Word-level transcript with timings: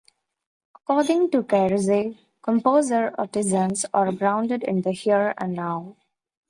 According 0.77 1.29
to 1.29 1.43
Keirsey, 1.43 2.17
Composer 2.41 3.13
Artisans 3.19 3.85
are 3.93 4.11
grounded 4.11 4.63
in 4.63 4.81
the 4.81 4.93
here 4.93 5.35
and 5.37 5.53
now. 5.53 5.95